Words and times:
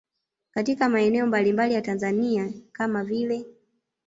Katika 0.51 0.89
maeneo 0.89 1.27
mbalimbali 1.27 1.73
ya 1.73 1.81
Tanzania 1.81 2.51
kama 2.71 3.03
vile 3.03 3.45